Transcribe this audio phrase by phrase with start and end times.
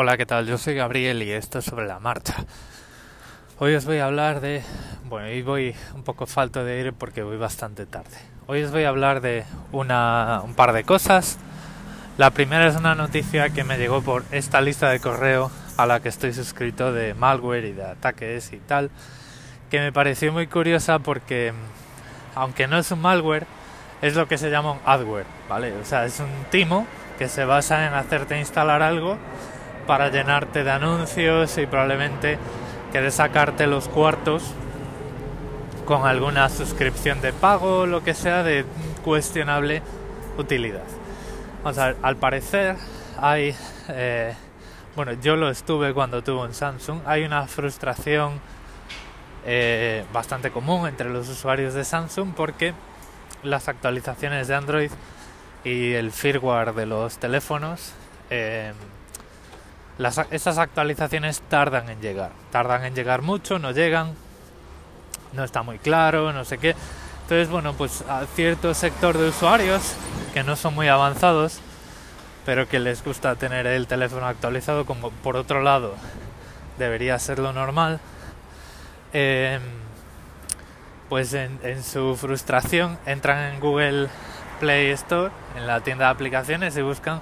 [0.00, 0.46] Hola, ¿qué tal?
[0.46, 2.44] Yo soy Gabriel y esto es sobre la marcha.
[3.58, 4.62] Hoy os voy a hablar de...
[5.06, 8.16] Bueno, hoy voy un poco falto de ir porque voy bastante tarde.
[8.46, 9.42] Hoy os voy a hablar de
[9.72, 11.40] una, un par de cosas.
[12.16, 15.98] La primera es una noticia que me llegó por esta lista de correo a la
[15.98, 18.92] que estoy suscrito de malware y de ataques y tal,
[19.68, 21.52] que me pareció muy curiosa porque,
[22.36, 23.48] aunque no es un malware,
[24.00, 25.72] es lo que se llama un adware, ¿vale?
[25.72, 26.86] O sea, es un timo
[27.18, 29.18] que se basa en hacerte instalar algo
[29.88, 32.38] para llenarte de anuncios y probablemente
[32.92, 34.44] querer sacarte los cuartos
[35.86, 38.66] con alguna suscripción de pago o lo que sea de
[39.02, 39.80] cuestionable
[40.36, 40.84] utilidad.
[41.64, 42.76] Vamos a al parecer
[43.18, 43.56] hay,
[43.88, 44.34] eh,
[44.94, 48.40] bueno, yo lo estuve cuando tuve un Samsung, hay una frustración
[49.46, 52.74] eh, bastante común entre los usuarios de Samsung porque
[53.42, 54.90] las actualizaciones de Android
[55.64, 57.94] y el firmware de los teléfonos,
[58.28, 58.74] eh,
[59.98, 62.30] las, esas actualizaciones tardan en llegar.
[62.50, 64.14] Tardan en llegar mucho, no llegan,
[65.32, 66.74] no está muy claro, no sé qué.
[67.22, 69.94] Entonces, bueno, pues a cierto sector de usuarios
[70.32, 71.60] que no son muy avanzados,
[72.46, 75.94] pero que les gusta tener el teléfono actualizado, como por otro lado
[76.78, 78.00] debería ser lo normal,
[79.12, 79.58] eh,
[81.08, 84.08] pues en, su frustración entran en Google
[84.60, 87.20] Play Store, en la tienda de aplicaciones y buscan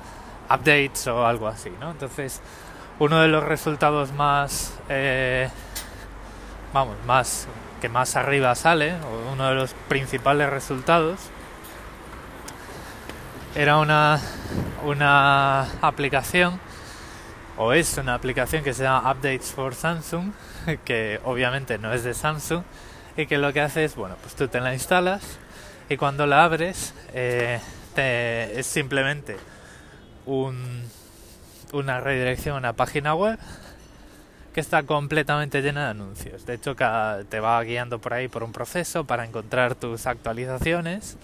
[0.51, 1.91] updates o algo así, ¿no?
[1.91, 2.41] Entonces,
[2.99, 5.49] uno de los resultados más, eh,
[6.73, 7.47] vamos, más
[7.81, 11.19] que más arriba sale, o uno de los principales resultados,
[13.55, 14.21] era una,
[14.85, 16.61] una aplicación,
[17.59, 20.33] o es una aplicación que se llama Updates for Samsung,
[20.85, 22.63] que obviamente no es de Samsung,
[23.17, 25.39] y que lo que hace es, bueno, pues tú te la instalas
[25.89, 27.61] y cuando la abres eh,
[27.97, 29.37] es simplemente
[30.27, 30.83] un,
[31.73, 33.39] una redirección a una página web
[34.53, 36.47] que está completamente llena de anuncios.
[36.47, 41.19] De hecho, te va guiando por ahí por un proceso para encontrar tus actualizaciones.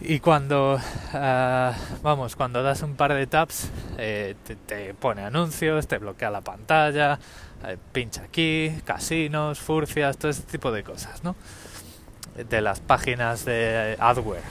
[0.00, 0.80] Y cuando,
[1.12, 1.72] ah,
[2.02, 4.34] vamos, cuando das un par de taps, eh,
[4.66, 7.18] te, pone anuncios, te bloquea la pantalla,
[7.64, 11.36] eh, pincha aquí, casinos, furcias, todo ese tipo de cosas, ¿no?
[12.36, 14.42] De las páginas de adware.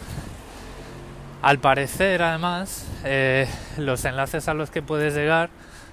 [1.43, 5.49] Al parecer, además, eh, los enlaces a los que puedes llegar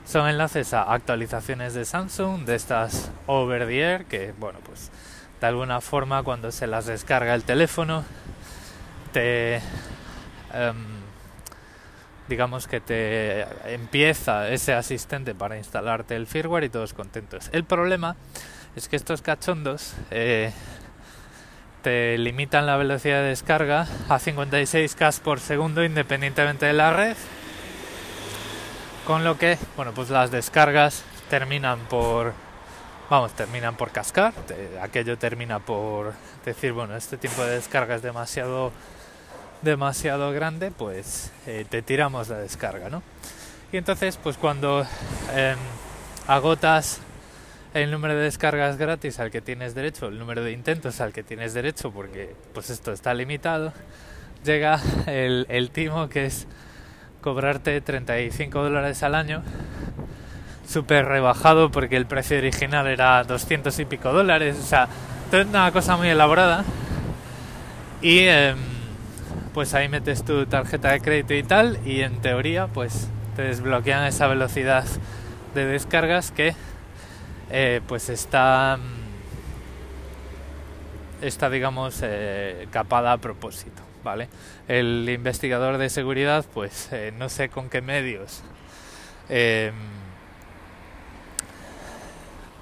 [0.07, 4.93] son enlaces a actualizaciones de Samsung, de estas over the air, que, bueno, pues
[5.41, 8.05] de alguna forma cuando se las descarga el teléfono,
[9.13, 9.57] te.
[10.55, 11.01] Em,
[12.29, 13.43] digamos que te
[13.75, 17.51] empieza ese asistente para instalarte el firmware y todos contentos.
[17.51, 18.15] El problema
[18.77, 20.53] es que estos cachondos eh,
[21.83, 27.17] te limitan la velocidad de descarga a 56K por segundo independientemente de la red,
[29.07, 32.33] con lo que, bueno, pues las descargas terminan por,
[33.09, 34.33] vamos, terminan por cascar,
[34.83, 36.13] aquello termina por
[36.45, 38.73] decir, bueno, este tipo de descarga es demasiado
[39.63, 43.03] demasiado grande, pues eh, te tiramos la descarga, ¿no?
[43.73, 44.87] Y entonces, pues cuando
[45.35, 45.59] em,
[46.27, 47.01] agotas
[47.75, 51.23] el número de descargas gratis al que tienes derecho, el número de intentos al que
[51.23, 53.73] tienes derecho, porque pues esto está limitado,
[54.45, 56.47] llega el, el timo que es
[57.21, 59.43] cobrarte 35 dólares al año,
[60.67, 64.89] súper rebajado porque el precio original era 200 y pico dólares, o sea,
[65.33, 66.65] es una cosa muy elaborada.
[68.03, 68.57] Y em,
[69.53, 74.05] pues ahí metes tu tarjeta de crédito y tal y en teoría pues te desbloquean
[74.07, 74.85] esa velocidad
[75.55, 76.55] de descargas que
[77.51, 78.79] eh, pues está
[81.23, 84.29] está digamos eh, capada a propósito vale
[84.69, 88.43] el investigador de seguridad pues eh, no sé con qué medios
[89.29, 89.75] em,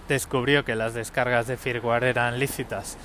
[0.08, 2.96] descubrió que las descargas de firmware eran lícitas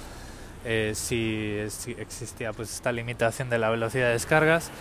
[0.65, 1.57] eh, si,
[1.97, 4.71] existía pues esta limitación de la velocidad de descargas.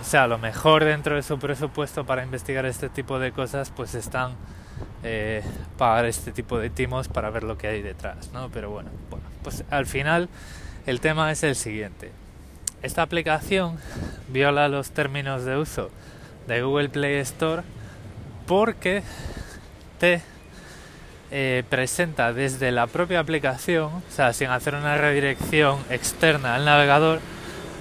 [0.00, 3.72] O sea, a lo mejor dentro de su presupuesto para investigar este tipo de cosas,
[3.74, 4.32] pues están
[5.02, 5.42] eh,
[5.76, 8.48] pagar este tipo de timos para ver lo que hay detrás, ¿no?
[8.50, 10.28] Pero bueno, bueno, pues al final
[10.86, 12.10] el tema es el siguiente.
[12.82, 13.78] Esta aplicación
[14.28, 15.90] viola los términos de uso
[16.46, 17.62] de Google Play Store
[18.46, 19.02] porque
[19.98, 20.22] te
[21.30, 27.20] eh, presenta desde la propia aplicación, o sea, sin hacer una redirección externa al navegador,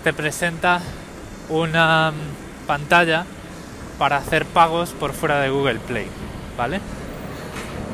[0.04, 0.82] te presenta
[1.48, 3.26] una mm, pantalla
[3.98, 6.08] para hacer pagos por fuera de Google Play,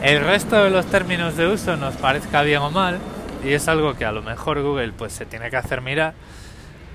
[0.01, 2.99] El resto de los términos de uso nos parezca bien o mal,
[3.43, 6.13] y es algo que a lo mejor Google pues se tiene que hacer mirar,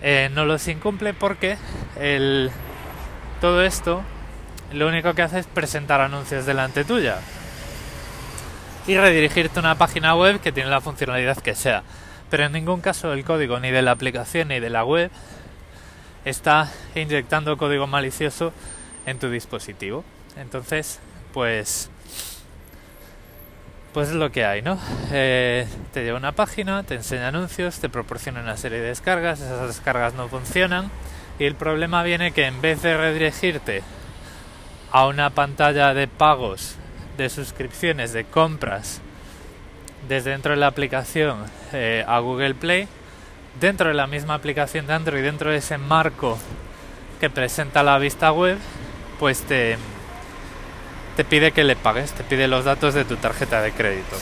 [0.00, 1.58] eh, no los incumple porque
[2.00, 2.50] el,
[3.40, 4.02] todo esto
[4.72, 7.18] lo único que hace es presentar anuncios delante tuya
[8.86, 11.82] y redirigirte a una página web que tiene la funcionalidad que sea.
[12.30, 15.10] Pero en ningún caso el código ni de la aplicación ni de la web
[16.24, 18.52] está inyectando código malicioso
[19.06, 20.04] en tu dispositivo.
[20.36, 21.00] Entonces,
[21.32, 21.90] pues
[23.92, 24.78] pues es lo que hay, ¿no?
[25.10, 29.66] Eh, te lleva una página, te enseña anuncios, te proporciona una serie de descargas, esas
[29.66, 30.90] descargas no funcionan
[31.38, 33.82] y el problema viene que en vez de redirigirte
[34.92, 36.76] a una pantalla de pagos,
[37.16, 39.00] de suscripciones, de compras
[40.08, 42.88] desde dentro de la aplicación eh, a Google Play,
[43.60, 46.38] dentro de la misma aplicación de Android, dentro de ese marco
[47.20, 48.58] que presenta la vista web,
[49.18, 49.76] pues te,
[51.18, 54.16] te pide que le pagues, te pide los datos de tu tarjeta de crédito.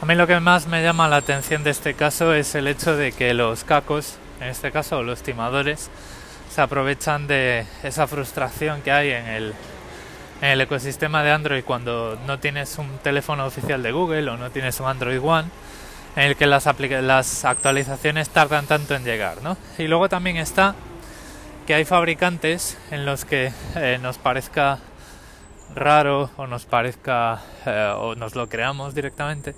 [0.00, 2.94] A mí lo que más me llama la atención de este caso es el hecho
[2.96, 5.90] de que los cacos, en este caso los timadores,
[6.54, 9.26] se aprovechan de esa frustración que hay en
[10.40, 14.78] el, ecosistema de Android cuando no tienes un teléfono oficial de Google o no tienes
[14.78, 15.48] un Android One
[16.14, 16.68] en el que las,
[17.02, 19.42] las actualizaciones tardan tanto en llegar.
[19.42, 19.56] ¿no?
[19.78, 20.76] Y luego también está
[21.66, 24.78] que hay fabricantes en los que eh, nos parezca
[25.74, 29.54] raro o nos parezca eh, o nos lo creamos directamente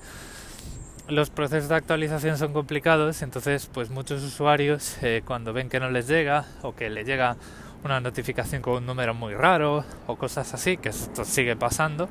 [1.08, 5.90] los procesos de actualización son complicados entonces pues muchos usuarios eh, cuando ven que no
[5.90, 7.37] les llega o que le llega
[7.84, 12.08] una notificación con un número muy raro o cosas así que esto sigue pasando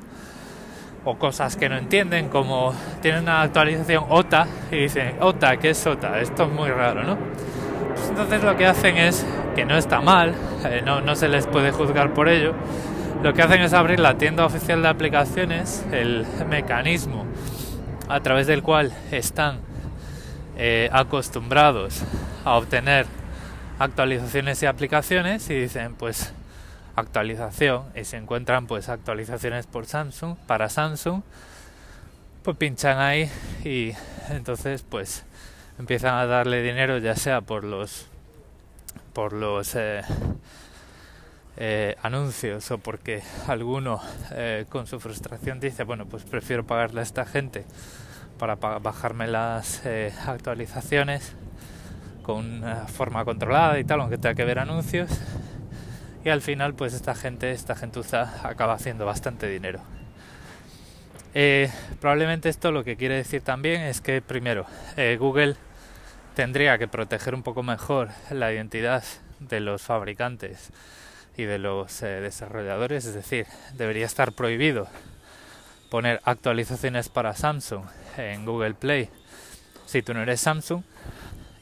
[1.04, 2.72] o cosas que no entienden como
[3.02, 6.20] tienen una actualización OTA y dicen OTA ¿qué es OTA?
[6.20, 7.18] esto es muy raro ¿no?
[7.94, 10.34] Pues entonces lo que hacen es que no está mal
[10.64, 12.54] eh, no, no se les puede juzgar por ello
[13.22, 17.24] lo que hacen es abrir la tienda oficial de aplicaciones, el mecanismo
[18.08, 19.58] a través del cual están
[20.56, 22.02] eh, acostumbrados
[22.44, 23.06] a obtener
[23.78, 26.32] actualizaciones y aplicaciones y dicen pues
[26.96, 31.22] actualización y se encuentran pues actualizaciones por Samsung para Samsung
[32.42, 33.30] pues pinchan ahí
[33.64, 33.92] y
[34.30, 35.24] entonces pues
[35.78, 38.06] empiezan a darle dinero ya sea por los
[39.12, 40.02] por los eh,
[41.56, 44.00] eh, anuncios o porque alguno
[44.32, 47.64] eh, con su frustración dice, bueno, pues prefiero pagarle a esta gente
[48.38, 51.36] para bajarme las eh, actualizaciones
[52.22, 55.10] con una forma controlada y tal, aunque tenga que ver anuncios.
[56.24, 59.80] Y al final, pues esta gente, esta gentuza acaba haciendo bastante dinero.
[62.00, 64.66] probablemente esto lo que quiere decir también es que primero
[65.18, 65.56] Google
[66.34, 69.04] tendría que proteger un poco mejor la identidad
[69.38, 70.72] de los fabricantes
[71.36, 74.88] y de los eh, desarrolladores, es decir, debería estar prohibido
[75.90, 77.84] poner actualizaciones para Samsung
[78.16, 79.10] en Google Play.
[79.86, 80.82] Si tú no eres Samsung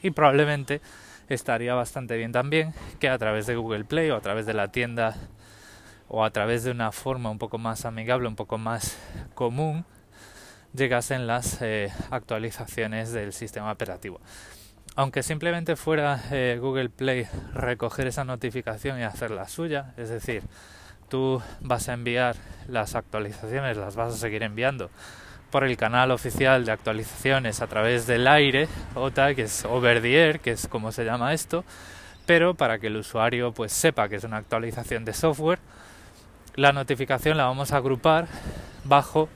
[0.01, 0.81] y probablemente
[1.29, 4.69] estaría bastante bien también que a través de Google Play o a través de la
[4.69, 5.15] tienda
[6.07, 8.97] o a través de una forma un poco más amigable, un poco más
[9.33, 9.85] común,
[10.73, 14.19] llegasen las eh, actualizaciones del sistema operativo
[14.95, 20.43] aunque simplemente fuera eh, Google Play recoger esa notificación y hacerla suya, es decir,
[21.09, 22.35] tú vas a enviar
[22.67, 24.89] las actualizaciones, las vas a seguir enviando
[25.51, 30.15] por el canal oficial de actualizaciones a través del aire, OTA, que es over the
[30.15, 31.63] air, que es como se llama esto,
[32.25, 35.59] pero para que el usuario pues sepa que es una actualización de software,
[36.55, 38.27] la notificación la vamos a agrupar
[38.83, 39.29] bajo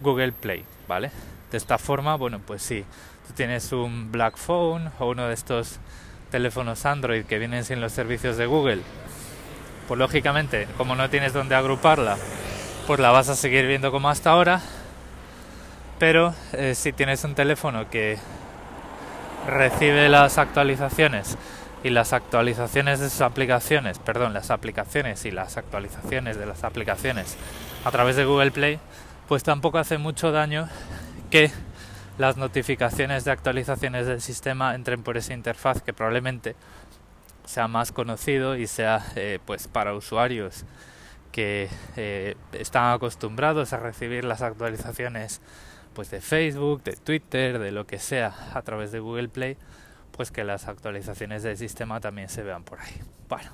[0.00, 1.10] Google Play, ¿vale?
[1.50, 2.84] De esta forma, bueno, pues sí,
[3.34, 5.78] tienes un Black Phone o uno de estos
[6.30, 8.82] teléfonos Android que vienen sin los servicios de Google,
[9.88, 12.16] pues lógicamente, como no tienes donde agruparla,
[12.86, 14.60] pues la vas a seguir viendo como hasta ahora.
[15.98, 18.18] Pero eh, si tienes un teléfono que
[19.46, 21.38] recibe las actualizaciones
[21.82, 27.36] y las actualizaciones de sus aplicaciones, perdón, las aplicaciones y las actualizaciones de las aplicaciones
[27.84, 28.78] a través de Google Play,
[29.28, 30.68] pues tampoco hace mucho daño
[31.30, 31.50] que
[32.18, 36.56] las notificaciones de actualizaciones del sistema entren por esa interfaz que probablemente
[37.44, 40.64] sea más conocido y sea eh, pues para usuarios
[41.30, 45.40] que eh, están acostumbrados a recibir las actualizaciones
[45.92, 49.56] pues de Facebook, de Twitter, de lo que sea a través de Google Play,
[50.12, 53.02] pues que las actualizaciones del sistema también se vean por ahí.
[53.28, 53.50] Bueno,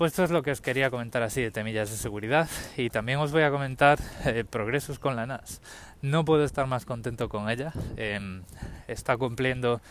[0.00, 3.18] pues esto es lo que os quería comentar así de temillas de seguridad y también
[3.18, 5.60] os voy a comentar eh, progresos con la NAS.
[6.00, 7.74] No puedo estar más contento con ella.
[7.98, 8.42] Em,
[8.88, 9.82] está cumpliendo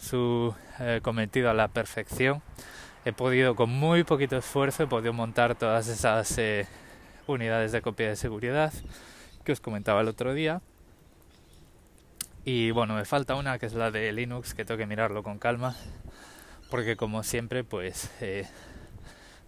[0.00, 2.42] su eh, cometido a la perfección.
[3.04, 6.66] He podido con muy poquito esfuerzo, he podido montar todas esas eh,
[7.28, 8.72] unidades de copia de seguridad
[9.44, 10.60] que os comentaba el otro día.
[12.44, 15.38] Y bueno, me falta una que es la de Linux, que tengo que mirarlo con
[15.38, 15.76] calma,
[16.68, 18.10] porque como siempre, pues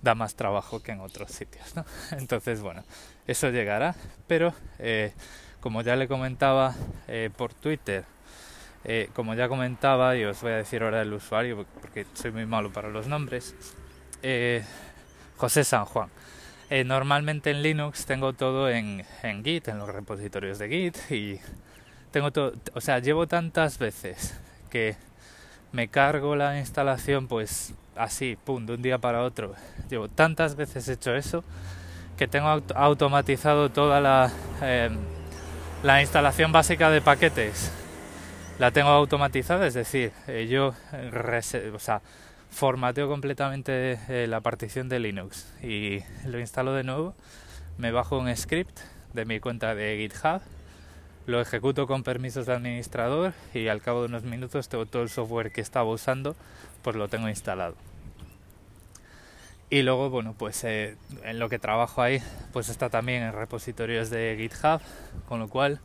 [0.04, 1.74] da más trabajo que en otros sitios.
[1.74, 1.84] ¿no?
[2.18, 2.84] Entonces, bueno,
[3.26, 3.96] eso llegará,
[4.28, 5.12] pero eh,
[5.60, 6.74] como ya le comentaba
[7.08, 8.04] eh, por Twitter,
[8.84, 12.44] eh, como ya comentaba, y os voy a decir ahora el usuario porque soy muy
[12.44, 13.54] malo para los nombres,
[15.36, 16.08] José San Juan.
[16.86, 21.40] normalmente en Linux tengo todo en, en Git, en los repositorios de Git, y
[22.10, 24.38] tengo todo, o sea, llevo tantas veces
[24.70, 24.96] que
[25.72, 29.54] me cargo la instalación pues así, pum, de un día para otro.
[29.88, 31.44] Llevo tantas veces hecho eso
[32.16, 34.30] que tengo automatizado toda la,
[34.62, 34.96] em,
[35.82, 37.72] la instalación básica de paquetes.
[38.58, 40.74] La tengo automatizada, es decir, eh, yo
[41.74, 42.02] o sea,
[42.50, 47.14] formateo completamente eh, la partición de Linux y lo instalo de nuevo.
[47.78, 48.78] Me bajo un script
[49.12, 50.40] de mi cuenta de GitHub
[51.26, 55.08] lo ejecuto con permisos de administrador y al cabo de unos minutos tengo todo el
[55.08, 56.36] software que estaba usando,
[56.82, 57.74] pues lo tengo instalado.
[59.70, 64.10] Y luego, bueno, pues eh, en lo que trabajo ahí, pues está también en repositorios
[64.10, 64.80] de GitHub,
[65.26, 65.80] con lo cual,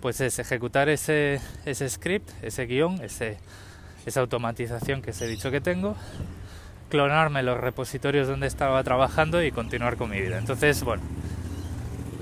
[0.00, 5.60] pues es ejecutar ese, ese script, ese guion, esa automatización que os he dicho que
[5.60, 5.94] tengo,
[6.88, 10.38] clonarme los repositorios donde estaba trabajando y continuar con mi vida.
[10.38, 11.02] Entonces, bueno,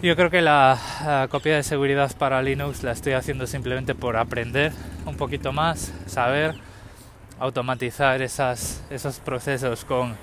[0.03, 4.73] yo creo que la, copia de seguridad para Linux la estoy haciendo simplemente por aprender
[5.07, 6.55] un poquito más, saber
[7.41, 10.17] automatizar esas, esos procesos con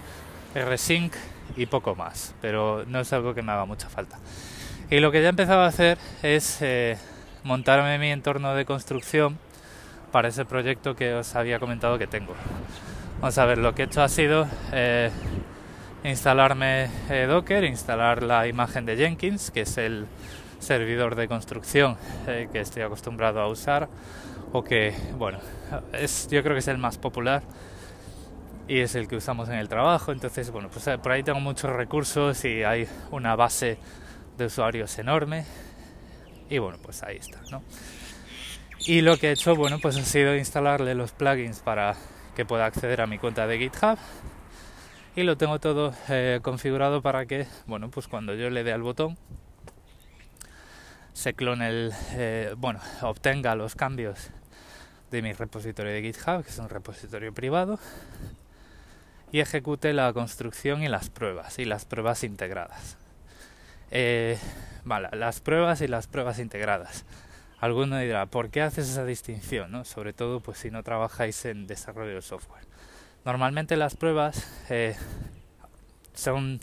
[0.54, 1.14] rsync
[1.58, 4.18] y poco más, pero no es algo que me haga mucha falta.
[4.90, 6.98] Y lo que ya he empezado a hacer es eh,
[7.44, 9.38] montarme mi entorno de construcción
[10.12, 12.34] para ese proyecto que os había comentado que tengo.
[13.20, 15.10] Vamos a ver, lo que he hecho ha sido eh,
[16.10, 20.06] instalarme eh, Docker, instalar la imagen de Jenkins, que es el
[20.60, 21.98] servidor de construcción
[22.28, 23.90] eh, que estoy acostumbrado a usar
[24.52, 25.40] o que, bueno,
[25.94, 27.44] es, yo creo que es el más popular
[28.68, 30.12] y es el que usamos en el trabajo.
[30.12, 33.78] Entonces, bueno, pues eh, por ahí tengo muchos recursos y hay una base
[34.38, 35.46] de usuarios enorme
[36.50, 37.64] y bueno, pues ahí está, ¿no?
[38.80, 41.96] Y lo que he hecho, bueno, pues ha sido instalarle los plugins para
[42.36, 43.98] que pueda acceder a mi cuenta de GitHub
[45.16, 48.82] y lo tengo todo eh, configurado para que, bueno, pues cuando yo le dé al
[48.82, 49.18] botón
[51.14, 54.30] se clone el, eh, bueno, obtenga los cambios
[55.12, 57.80] de mi repositorio de GitHub, que es un repositorio privado,
[59.32, 62.98] y ejecute la construcción y las pruebas, y las pruebas integradas.
[63.92, 64.38] Eh,
[64.84, 67.06] vale, las pruebas y las pruebas integradas.
[67.60, 69.72] Alguno dirá, ¿por qué haces esa distinción?
[69.72, 69.86] ¿no?
[69.86, 72.66] Sobre todo pues si no trabajáis en desarrollo de software.
[73.26, 74.96] Normalmente las pruebas eh,
[76.14, 76.60] son,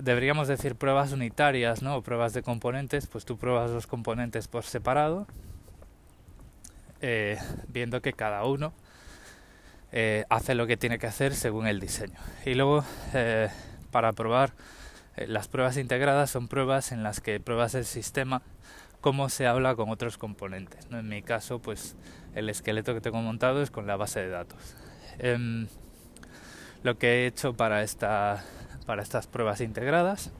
[0.00, 1.96] deberíamos decir, pruebas unitarias, ¿no?
[1.96, 5.26] O pruebas de componentes, pues tú pruebas los componentes por separado,
[7.00, 8.72] eh, viendo que cada uno
[9.90, 12.20] eh, hace lo que tiene que hacer según el diseño.
[12.46, 12.84] Y luego,
[13.90, 14.52] para probar,
[15.16, 18.42] las pruebas integradas son pruebas en las que pruebas el sistema
[19.00, 20.86] cómo se habla con otros componentes.
[20.92, 21.96] En mi caso, pues
[22.36, 24.76] el esqueleto que tengo montado es con la base de datos.
[25.18, 25.66] Em,
[26.82, 28.44] lo que he hecho para, esta,
[28.86, 30.32] para estas pruebas integradas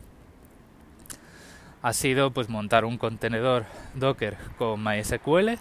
[1.82, 3.64] ha sido pues montar un contenedor
[3.94, 5.58] Docker con MySQL,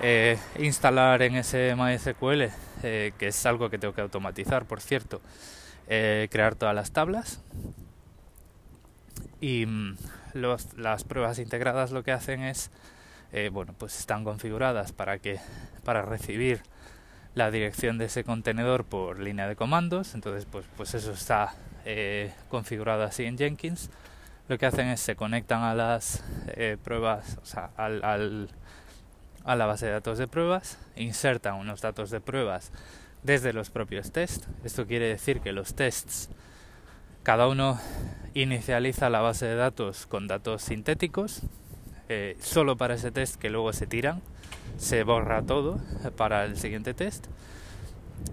[0.00, 2.50] eh, instalar en ese MySQL,
[2.82, 5.20] eh, que es algo que tengo que automatizar, por cierto,
[5.86, 7.40] eh, crear todas las tablas.
[9.40, 9.96] Y mm,
[10.34, 12.70] las pruebas integradas lo que hacen es,
[13.50, 15.40] bueno, pues están configuradas para que
[15.84, 16.62] para recibir
[17.34, 20.14] la dirección de ese contenedor por línea de comandos.
[20.14, 23.90] Entonces pues, pues eso está eh, configurado así en Jenkins.
[24.48, 28.48] Lo que hacen es se conectan a las eh, pruebas o sea al, al,
[29.44, 32.72] a la base de datos de pruebas insertan unos datos de pruebas
[33.22, 34.48] desde los propios tests.
[34.64, 36.28] Esto quiere decir que los tests
[37.22, 37.78] cada uno
[38.34, 41.42] inicializa la base de datos con datos sintéticos
[42.08, 44.20] eh, solo para ese test que luego se tiran
[44.76, 45.80] se borra todo
[46.16, 47.26] para el siguiente test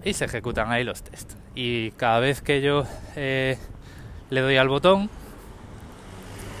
[0.04, 1.36] y se ejecutan ahí los tests.
[1.54, 2.84] Y cada vez que yo
[3.16, 3.58] eh,
[4.30, 5.10] le doy al botón,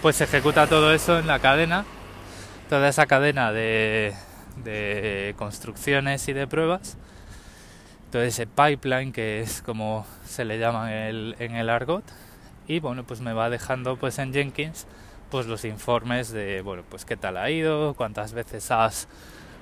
[0.02, 1.84] pues se ejecuta todo eso en la cadena,
[2.68, 4.14] toda esa cadena de,
[5.36, 6.96] construcciones y de pruebas,
[8.10, 12.04] todo ese pipeline que es como se le llama en el, en el argot,
[12.66, 14.86] y bueno, pues me va dejando pues en Jenkins
[15.30, 19.08] pues los informes de bueno pues qué tal ha ido, cuántas veces has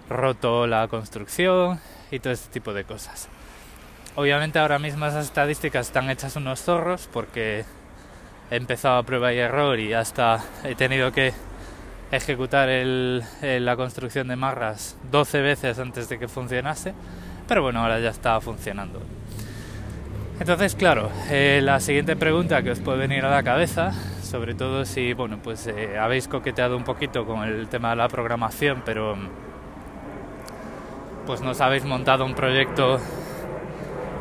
[0.08, 3.28] roto la construcción y todo este tipo de cosas.
[4.16, 7.64] Obviamente ahora mismo esas estadísticas están hechas unos zorros porque
[8.50, 11.32] he empezado a prueba y error y hasta he tenido que
[12.10, 16.94] ejecutar la construcción de marras 12 veces antes de que funcionase,
[17.46, 19.00] pero bueno, ahora ya está funcionando.
[20.40, 24.84] Entonces, claro, eh, la siguiente pregunta que os puede venir a la cabeza, sobre todo
[24.84, 29.16] si, bueno, pues eh, habéis coqueteado un poquito con el tema de la programación, pero
[31.28, 32.99] pues nos habéis montado un proyecto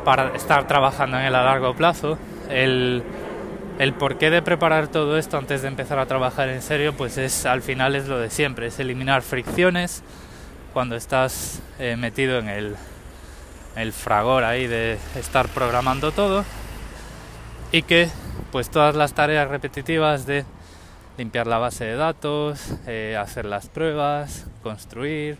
[0.04, 2.18] para estar trabajando en él a largo plazo,
[2.50, 3.02] el,
[3.78, 7.46] el porqué de preparar todo esto antes de empezar a trabajar en serio, pues es
[7.46, 10.02] al final es lo de siempre, es eliminar fricciones
[10.74, 12.76] cuando estás eh, metido en el
[13.74, 16.44] el fragor ahí de estar programando todo
[17.72, 18.10] y que
[18.52, 20.44] pues todas las tareas repetitivas de
[21.16, 25.38] limpiar la base de datos, eh, hacer las pruebas, construir,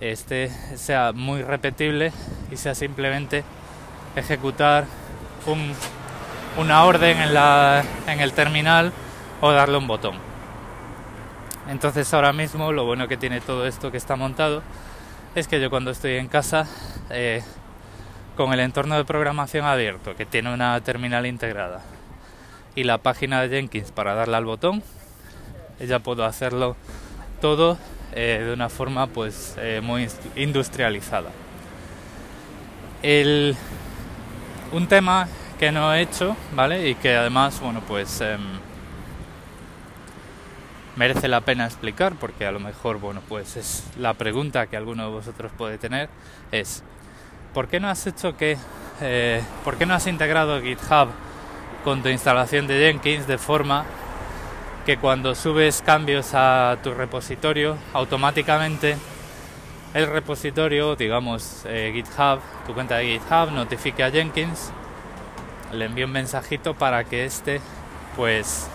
[0.00, 2.12] este sea muy repetible
[2.50, 3.44] y sea simplemente
[4.14, 4.86] ejecutar
[5.46, 5.72] un,
[6.58, 8.92] una orden en, la, en el terminal
[9.40, 10.16] o darle un botón.
[11.68, 14.62] Entonces ahora mismo lo bueno que tiene todo esto que está montado
[15.34, 16.66] es que yo cuando estoy en casa,
[17.10, 17.42] eh,
[18.36, 21.82] con el entorno de programación abierto, que tiene una terminal integrada,
[22.74, 24.82] y la página de Jenkins para darle al botón,
[25.80, 26.76] ya puedo hacerlo
[27.40, 27.76] todo
[28.16, 31.30] eh, de una forma pues eh, muy industrializada.
[33.02, 33.54] El,
[34.72, 36.88] un tema que no he hecho, ¿vale?
[36.88, 38.40] Y que además, bueno, pues em,
[40.96, 45.04] merece la pena explicar porque a lo mejor, bueno, pues es la pregunta que alguno
[45.04, 46.08] de vosotros puede tener
[46.52, 46.82] es
[47.52, 48.56] ¿por qué no has hecho que,
[49.02, 51.08] eh, por qué no has integrado GitHub
[51.84, 53.84] con tu instalación de Jenkins de forma
[54.86, 58.96] que cuando subes cambios a tu repositorio automáticamente
[59.94, 64.70] el repositorio, digamos eh, GitHub, tu cuenta de GitHub notifique a Jenkins,
[65.72, 67.60] le envíe un mensajito para que este
[68.14, 68.68] pues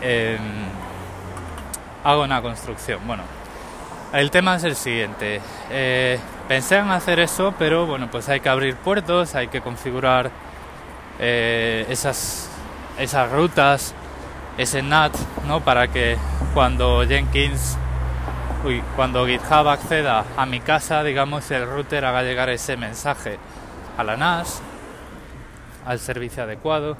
[0.00, 0.38] eh,
[2.04, 3.00] hago una construcción.
[3.04, 3.24] Bueno,
[4.12, 5.40] el tema es el siguiente.
[5.70, 10.30] Eh, pensé en hacer eso, pero bueno, pues hay que abrir puertos, hay que configurar
[11.18, 12.48] eh, esas,
[12.98, 13.92] esas rutas,
[14.58, 15.14] ese NAT,
[15.46, 15.60] ¿no?
[15.60, 16.16] Para que
[16.54, 17.76] cuando Jenkins,
[18.96, 23.38] cuando GitHub acceda a mi casa, digamos, el router haga llegar ese mensaje
[23.96, 24.62] a la NAS,
[25.84, 26.96] al servicio adecuado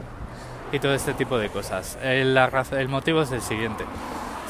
[0.72, 1.98] y todo este tipo de cosas.
[2.02, 3.84] El, el motivo es el siguiente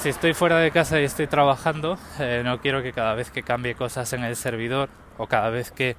[0.07, 3.43] si estoy fuera de casa y estoy trabajando, eh, no quiero que cada vez que
[3.43, 5.97] cambie cosas en el servidor o cada vez que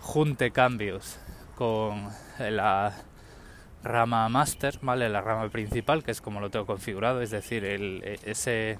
[0.00, 1.18] junte cambios
[1.56, 2.92] con la
[3.86, 5.08] rama master, ¿vale?
[5.08, 8.78] La rama principal, que es como lo tengo configurado, es decir, e, ese,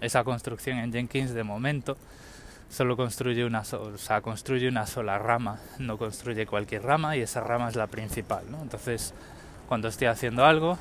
[0.00, 1.96] esa construcción en Jenkins de momento
[2.68, 7.68] solo construye una, o construye una sola rama, no construye cualquier rama y esa rama
[7.68, 8.60] es la principal, ¿no?
[8.60, 9.14] Entonces,
[9.68, 10.78] cuando estoy haciendo algo,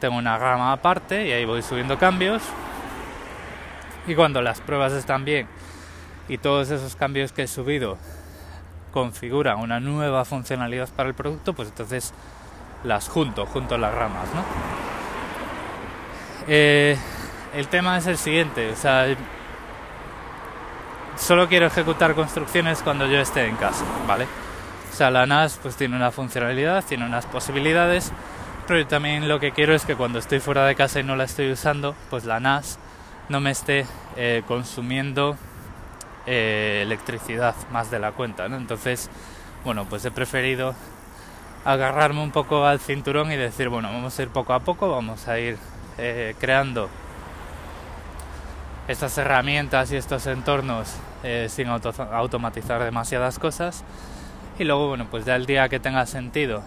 [0.00, 2.42] tengo una rama aparte y ahí voy subiendo cambios.
[4.06, 5.48] Y cuando las pruebas están bien
[6.28, 7.98] y todos esos cambios que he subido
[8.92, 12.14] configuran una nueva funcionalidad para el producto, pues entonces
[12.84, 14.42] las junto, junto las ramas, ¿no?
[16.48, 16.96] Eh,
[17.54, 19.06] el tema es el siguiente, o sea,
[21.16, 24.26] solo quiero ejecutar construcciones cuando yo esté en casa, ¿vale?
[24.92, 28.12] O sea, la NAS pues tiene una funcionalidad, tiene unas posibilidades
[28.66, 31.14] pero yo también lo que quiero es que cuando estoy fuera de casa y no
[31.14, 32.78] la estoy usando, pues la NAS
[33.28, 33.86] no me esté
[34.16, 35.36] eh, consumiendo
[36.26, 38.56] eh, electricidad más de la cuenta, ¿no?
[38.56, 39.08] Entonces,
[39.64, 40.74] bueno, pues he preferido
[41.66, 45.28] agarrarme un poco al cinturón y decir, bueno, vamos a ir poco a poco, vamos
[45.28, 45.58] a ir
[45.98, 46.88] eh, creando
[48.88, 50.94] estas herramientas y estos entornos
[51.48, 53.82] sin automatizar demasiadas cosas
[54.60, 56.62] y luego, bueno, pues ya el día que tenga sentido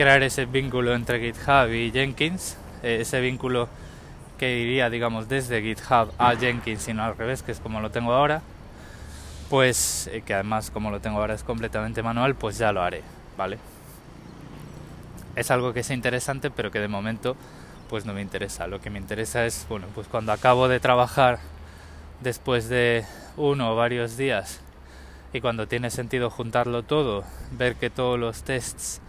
[0.00, 3.68] crear ese vínculo entre GitHub y Jenkins, eh, ese vínculo
[4.38, 7.90] que iría, digamos, desde GitHub a Jenkins y no al revés, que es como lo
[7.90, 8.40] tengo ahora,
[9.50, 13.02] pues eh, que además como lo tengo ahora es completamente manual, pues ya lo haré,
[15.36, 17.36] Es algo que es interesante, pero que de momento
[17.88, 18.66] pues no me interesa.
[18.66, 21.38] Lo que me interesa es, bueno, pues cuando acabo de trabajar
[22.20, 23.04] después de
[23.36, 24.60] uno o varios días
[25.32, 29.00] y cuando tiene sentido juntarlo todo, ver que todos los tests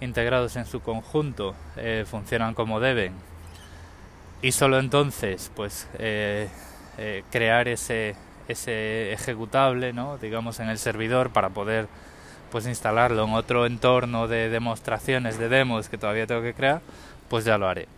[0.00, 3.12] integrados en su conjunto eh, funcionan como deben
[4.42, 6.48] y solo entonces pues eh,
[6.98, 8.14] eh, crear ese
[8.48, 11.88] ese ejecutable no digamos en el servidor para poder
[12.54, 16.82] pues instalarlo en otro entorno de demostraciones de demos que todavía tengo que crear
[17.28, 17.88] pues ya lo haré.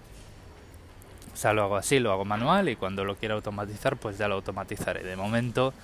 [1.34, 4.28] O sea lo hago así lo hago manual y cuando lo quiera automatizar pues ya
[4.28, 5.02] lo automatizaré.
[5.02, 5.74] De momento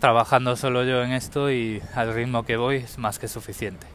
[0.00, 3.86] trabajando solo yo en esto y al ritmo que voy es más que suficiente.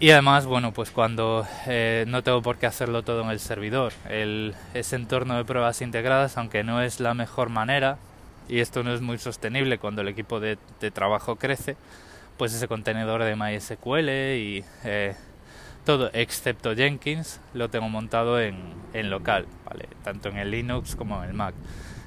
[0.00, 3.92] Y además, bueno, pues cuando eh, no tengo por qué hacerlo todo en el servidor,
[4.08, 7.98] el, ese entorno de pruebas integradas, aunque no es la mejor manera,
[8.48, 10.58] y esto no es muy sostenible cuando el equipo de,
[10.92, 11.76] trabajo crece,
[12.42, 15.14] pues ese contenedor de MySQL y eh,
[15.86, 18.56] todo excepto Jenkins lo tengo montado en,
[18.94, 19.86] en local, ¿vale?
[20.02, 21.54] Tanto en el Linux como en el Mac.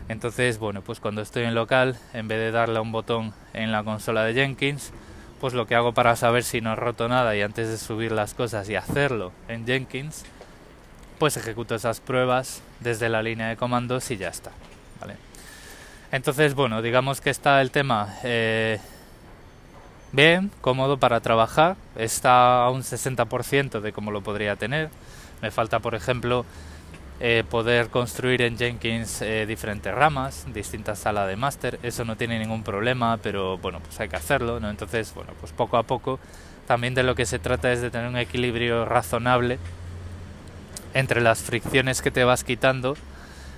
[0.09, 3.71] Entonces, bueno, pues cuando estoy en local, en vez de darle a un botón en
[3.71, 4.91] la consola de Jenkins,
[5.39, 8.11] pues lo que hago para saber si no he roto nada y antes de subir
[8.11, 10.25] las cosas y hacerlo en Jenkins,
[11.17, 14.51] pues ejecuto esas pruebas desde la línea de comandos y ya está.
[14.99, 15.15] ¿vale?
[16.11, 18.81] Entonces, bueno, digamos que está el tema eh,
[20.15, 24.89] bien, cómodo para trabajar, está a un 60% de cómo lo podría tener.
[25.41, 26.45] Me falta, por ejemplo,
[27.19, 31.79] eh, poder construir en Jenkins eh, diferentes ramas, distintas salas de máster.
[31.83, 34.69] Eso no tiene ningún problema, pero bueno, pues hay que hacerlo, ¿no?
[34.69, 36.19] Entonces, bueno, pues poco a poco
[36.67, 39.59] también de lo que se trata es de tener un equilibrio razonable
[40.93, 42.95] entre las fricciones que te vas quitando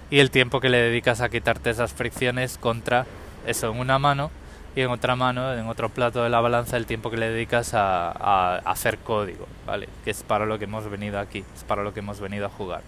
[0.10, 3.06] y el tiempo que le dedicas a quitarte esas fricciones contra
[3.46, 4.32] eso en una mano
[4.78, 7.72] y en otra mano, en otro plato de la balanza, el tiempo que le dedicas
[7.74, 9.90] a, hacer código, ¿vale?
[10.04, 12.50] Que es para lo que hemos venido aquí, es para lo que hemos venido a
[12.50, 12.84] jugar.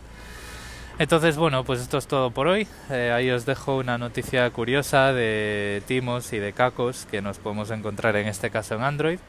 [1.00, 2.68] Entonces, bueno, pues esto es todo por hoy.
[2.92, 7.72] Eh, ahí os dejo una noticia curiosa de timos y de cacos que nos podemos
[7.72, 9.20] encontrar en este caso en Android.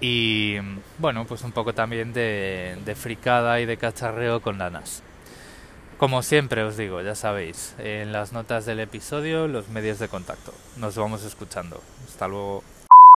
[0.00, 0.58] Y
[0.98, 5.02] bueno, pues un poco también de, de fricada y de cacharreo con la NAS.
[6.02, 10.52] Como siempre os digo, ya sabéis, en las notas del episodio, los medios de contacto.
[10.76, 11.80] Nos vamos escuchando.
[12.08, 12.64] Hasta luego.